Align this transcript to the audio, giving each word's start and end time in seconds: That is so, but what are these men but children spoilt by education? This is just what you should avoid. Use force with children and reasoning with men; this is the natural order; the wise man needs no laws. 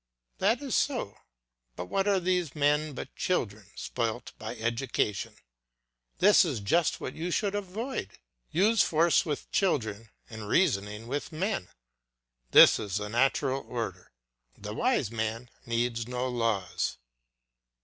That 0.39 0.63
is 0.63 0.75
so, 0.75 1.15
but 1.75 1.85
what 1.85 2.07
are 2.07 2.19
these 2.19 2.55
men 2.55 2.93
but 2.93 3.15
children 3.15 3.67
spoilt 3.75 4.33
by 4.39 4.55
education? 4.55 5.35
This 6.17 6.43
is 6.43 6.59
just 6.59 6.99
what 6.99 7.13
you 7.13 7.29
should 7.29 7.53
avoid. 7.53 8.17
Use 8.49 8.81
force 8.81 9.27
with 9.27 9.51
children 9.51 10.09
and 10.27 10.47
reasoning 10.47 11.05
with 11.05 11.31
men; 11.31 11.67
this 12.49 12.79
is 12.79 12.97
the 12.97 13.09
natural 13.09 13.61
order; 13.69 14.11
the 14.57 14.73
wise 14.73 15.11
man 15.11 15.51
needs 15.67 16.07
no 16.07 16.27
laws. 16.27 16.97